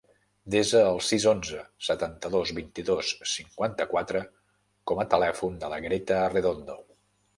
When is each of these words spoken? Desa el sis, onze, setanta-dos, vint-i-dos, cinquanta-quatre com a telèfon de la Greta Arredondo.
Desa 0.53 0.79
el 0.93 0.95
sis, 1.07 1.25
onze, 1.31 1.59
setanta-dos, 1.89 2.53
vint-i-dos, 2.59 3.11
cinquanta-quatre 3.35 4.23
com 4.93 5.03
a 5.05 5.07
telèfon 5.15 5.61
de 5.65 5.71
la 5.75 5.81
Greta 5.89 6.19
Arredondo. 6.27 6.79